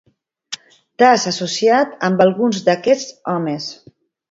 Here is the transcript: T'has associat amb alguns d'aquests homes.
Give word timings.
T'has 1.03 1.25
associat 1.33 1.93
amb 2.09 2.25
alguns 2.27 2.65
d'aquests 2.71 3.17
homes. 3.37 3.71